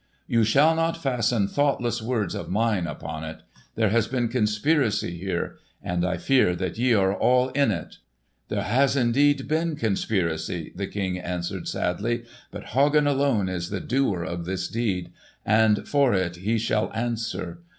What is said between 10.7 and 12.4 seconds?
the King answered sadly;